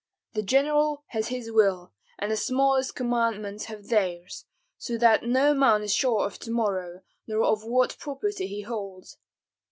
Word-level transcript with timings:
The 0.33 0.41
General 0.41 1.03
has 1.09 1.27
his 1.27 1.51
will, 1.51 1.93
and 2.17 2.31
the 2.31 2.35
smallest 2.35 2.95
commandants 2.95 3.65
have 3.65 3.89
theirs, 3.89 4.45
so 4.79 4.97
that 4.97 5.21
no 5.21 5.53
man 5.53 5.83
is 5.83 5.93
sure 5.93 6.25
of 6.25 6.39
to 6.39 6.49
morrow, 6.49 7.03
nor 7.27 7.43
of 7.45 7.63
what 7.63 7.99
property 7.99 8.47
he 8.47 8.61
holds. 8.61 9.19